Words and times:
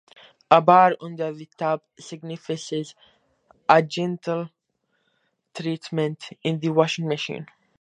A 0.49 0.59
bar 0.63 0.95
under 0.99 1.31
the 1.31 1.45
tub 1.57 1.83
signifies 1.99 2.95
a 3.69 3.83
gentler 3.83 4.49
treatment 5.53 6.31
in 6.41 6.59
the 6.59 6.69
washing 6.69 7.07
machine. 7.07 7.45